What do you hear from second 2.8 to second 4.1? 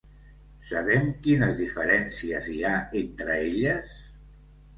entre elles?